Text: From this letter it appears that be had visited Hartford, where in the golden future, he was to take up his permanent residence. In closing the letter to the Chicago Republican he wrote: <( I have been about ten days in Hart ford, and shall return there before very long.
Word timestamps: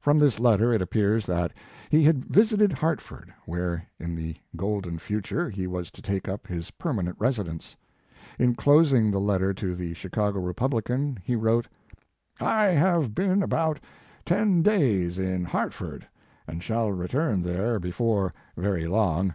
From 0.00 0.18
this 0.18 0.40
letter 0.40 0.72
it 0.72 0.82
appears 0.82 1.24
that 1.26 1.52
be 1.92 2.02
had 2.02 2.24
visited 2.24 2.72
Hartford, 2.72 3.32
where 3.44 3.86
in 4.00 4.16
the 4.16 4.34
golden 4.56 4.98
future, 4.98 5.48
he 5.50 5.68
was 5.68 5.88
to 5.92 6.02
take 6.02 6.26
up 6.28 6.48
his 6.48 6.72
permanent 6.72 7.14
residence. 7.20 7.76
In 8.40 8.56
closing 8.56 9.08
the 9.12 9.20
letter 9.20 9.54
to 9.54 9.76
the 9.76 9.94
Chicago 9.94 10.40
Republican 10.40 11.20
he 11.22 11.36
wrote: 11.36 11.68
<( 12.10 12.40
I 12.40 12.70
have 12.70 13.14
been 13.14 13.40
about 13.40 13.78
ten 14.24 14.62
days 14.62 15.16
in 15.16 15.44
Hart 15.44 15.72
ford, 15.72 16.08
and 16.48 16.60
shall 16.60 16.90
return 16.90 17.40
there 17.44 17.78
before 17.78 18.34
very 18.56 18.88
long. 18.88 19.32